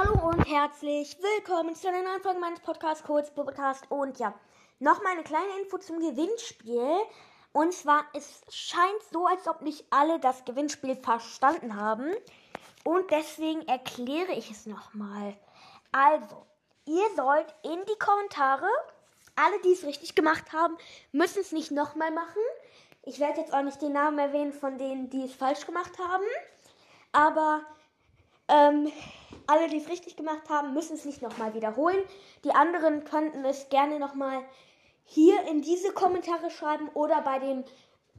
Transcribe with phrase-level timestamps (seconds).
[0.00, 3.84] Hallo und herzlich willkommen zu einer neuen Folge meines Podcasts, Kurz Podcast.
[3.90, 4.32] Und ja,
[4.78, 6.96] nochmal eine kleine Info zum Gewinnspiel.
[7.52, 12.14] Und zwar, es scheint so, als ob nicht alle das Gewinnspiel verstanden haben.
[12.82, 15.36] Und deswegen erkläre ich es nochmal.
[15.92, 16.46] Also,
[16.86, 18.70] ihr sollt in die Kommentare,
[19.36, 20.78] alle, die es richtig gemacht haben,
[21.12, 22.40] müssen es nicht nochmal machen.
[23.02, 26.24] Ich werde jetzt auch nicht den Namen erwähnen von denen, die es falsch gemacht haben.
[27.12, 27.60] Aber
[28.50, 28.92] ähm,
[29.46, 32.02] alle, die es richtig gemacht haben, müssen es nicht nochmal wiederholen.
[32.44, 34.42] Die anderen könnten es gerne nochmal
[35.04, 37.64] hier in diese Kommentare schreiben oder bei dem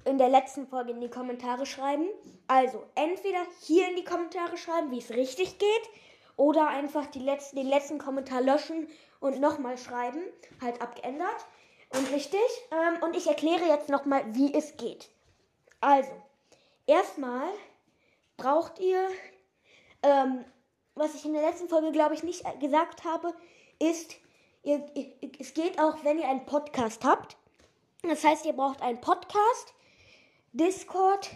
[0.04, 2.05] in der letzten Folge in die Kommentare schreiben.
[2.48, 5.90] Also entweder hier in die Kommentare schreiben, wie es richtig geht,
[6.38, 8.88] oder einfach letzten, den letzten Kommentar löschen
[9.20, 10.21] und nochmal schreiben,
[10.59, 11.45] halt abgeändert
[11.93, 12.41] und richtig.
[12.71, 15.09] Ähm, und ich erkläre jetzt nochmal, wie es geht.
[15.82, 16.12] Also,
[16.88, 17.48] erstmal
[18.38, 19.07] braucht ihr
[20.04, 20.46] ähm,
[20.96, 23.34] was ich in der letzten Folge, glaube ich, nicht gesagt habe,
[23.80, 24.16] ist,
[24.64, 27.38] ihr, ihr, es geht auch, wenn ihr einen Podcast habt.
[28.04, 29.74] Das heißt, ihr braucht einen Podcast,
[30.54, 31.30] Discord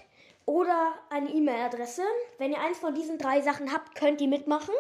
[0.46, 2.04] oder eine E-Mail-Adresse.
[2.38, 4.74] Wenn ihr eins von diesen drei Sachen habt, könnt ihr mitmachen.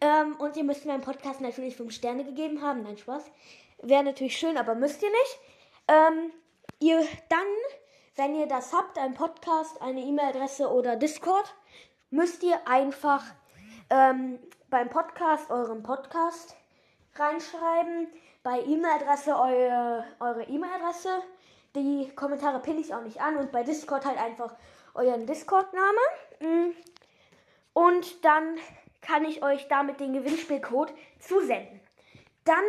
[0.00, 2.82] Ähm, und ihr müsst meinem Podcast natürlich 5 Sterne gegeben haben.
[2.82, 3.24] Nein, Spaß.
[3.82, 5.38] Wäre natürlich schön, aber müsst ihr nicht.
[5.88, 6.32] Ähm,
[6.80, 7.46] ihr dann,
[8.16, 11.54] wenn ihr das habt, ein Podcast, eine E-Mail-Adresse oder Discord,
[12.14, 13.24] müsst ihr einfach
[13.90, 14.38] ähm,
[14.70, 16.56] beim Podcast euren Podcast
[17.16, 18.06] reinschreiben,
[18.44, 21.08] bei E-Mail-Adresse eure, E-Mail-Adresse.
[21.74, 24.54] Die Kommentare pinne ich auch nicht an und bei Discord halt einfach
[24.94, 25.98] euren Discord-Name.
[26.40, 26.72] Mm.
[27.72, 28.58] Und dann
[29.02, 31.80] kann ich euch damit den Gewinnspielcode zusenden.
[32.44, 32.64] Dann,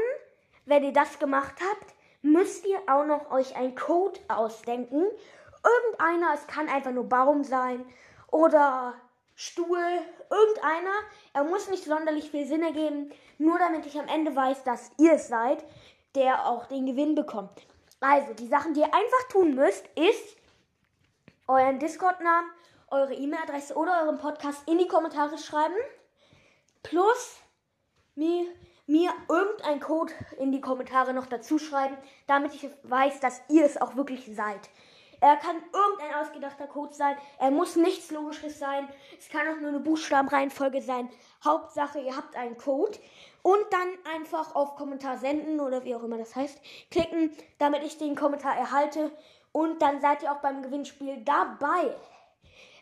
[0.66, 5.04] wenn ihr das gemacht habt, müsst ihr auch noch euch einen Code ausdenken.
[5.64, 7.86] Irgendeiner, es kann einfach nur Baum sein
[8.32, 8.96] oder
[9.36, 10.96] Stuhl, irgendeiner.
[11.34, 15.14] Er muss nicht sonderlich viel Sinn ergeben, nur damit ich am Ende weiß, dass ihr
[15.14, 15.64] es seid,
[16.16, 17.68] der auch den Gewinn bekommt.
[18.00, 20.38] Also, die Sachen, die ihr einfach tun müsst, ist
[21.48, 22.50] euren Discord-Namen,
[22.90, 25.76] eure E-Mail-Adresse oder euren Podcast in die Kommentare schreiben.
[26.82, 27.38] Plus
[28.16, 28.46] mir,
[28.88, 31.98] mir irgendein Code in die Kommentare noch dazu schreiben,
[32.28, 34.70] damit ich weiß, dass ihr es auch wirklich seid.
[35.22, 37.18] Er kann irgendein ausgedachter Code sein.
[37.40, 38.88] Er muss nichts Logisches sein.
[39.18, 41.10] Es kann auch nur eine Buchstabenreihenfolge sein.
[41.44, 42.98] Hauptsache, ihr habt einen Code.
[43.42, 46.60] Und dann einfach auf Kommentar senden oder wie auch immer das heißt,
[46.90, 49.12] klicken, damit ich den Kommentar erhalte.
[49.52, 51.96] Und dann seid ihr auch beim Gewinnspiel dabei.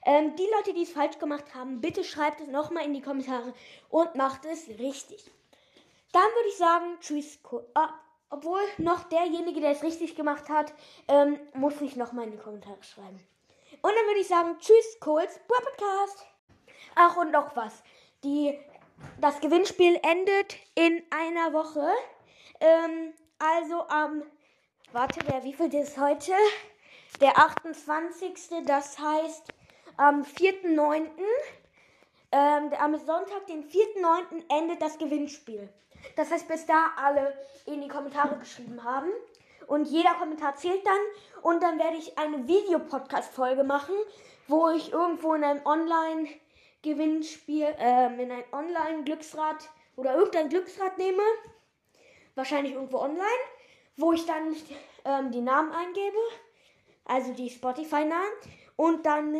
[0.05, 3.53] Ähm, die Leute, die es falsch gemacht haben, bitte schreibt es nochmal in die Kommentare
[3.89, 5.31] und macht es richtig.
[6.11, 7.39] Dann würde ich sagen, tschüss.
[7.73, 7.89] Ah,
[8.33, 10.73] obwohl noch derjenige, der es richtig gemacht hat,
[11.07, 13.19] ähm, muss sich nochmal in die Kommentare schreiben.
[13.81, 16.25] Und dann würde ich sagen, tschüss, Kohls Podcast.
[16.95, 17.83] Ach, und noch was.
[18.23, 18.57] Die,
[19.21, 21.87] das Gewinnspiel endet in einer Woche.
[22.59, 24.23] Ähm, also am,
[24.91, 26.31] warte, wer, wie viel ist heute?
[27.21, 28.33] Der 28.
[28.65, 29.53] Das heißt,
[29.97, 31.05] am 4.9.
[32.35, 34.45] Ähm, am Sonntag, den 4.9.
[34.49, 35.69] endet das Gewinnspiel.
[36.15, 39.11] Das heißt, bis da alle in die Kommentare geschrieben haben.
[39.67, 40.99] Und jeder Kommentar zählt dann.
[41.43, 43.93] Und dann werde ich eine Videopodcast-Folge machen,
[44.47, 51.21] wo ich irgendwo in einem Online-Gewinnspiel, ähm, in ein Online-Glücksrad oder irgendein Glücksrad nehme.
[52.33, 53.27] Wahrscheinlich irgendwo online.
[53.95, 54.55] Wo ich dann
[55.05, 56.17] ähm, die Namen eingebe.
[57.05, 58.33] Also die Spotify-Namen.
[58.75, 59.39] Und dann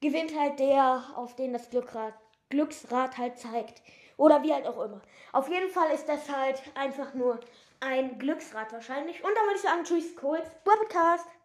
[0.00, 2.14] gewinnt halt der, auf den das Glücksrad,
[2.48, 3.82] Glücksrad halt zeigt.
[4.16, 5.00] Oder wie halt auch immer.
[5.32, 7.38] Auf jeden Fall ist das halt einfach nur
[7.80, 9.22] ein Glücksrad wahrscheinlich.
[9.22, 11.28] Und dann würde ich sagen, tschüss, kurz, Podcast.